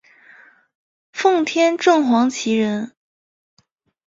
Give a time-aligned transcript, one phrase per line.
[1.13, 2.93] 奉天正黄旗人。